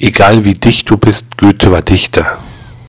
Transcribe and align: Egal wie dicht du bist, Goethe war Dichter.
Egal 0.00 0.44
wie 0.44 0.54
dicht 0.54 0.88
du 0.88 0.96
bist, 0.96 1.24
Goethe 1.36 1.72
war 1.72 1.82
Dichter. 1.82 2.38